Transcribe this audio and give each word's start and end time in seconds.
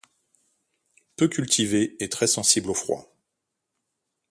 Peu 1.15 1.27
cultivé 1.27 1.95
et 2.03 2.09
très 2.09 2.25
sensible 2.25 2.71
au 2.71 2.73
froid. 2.73 3.13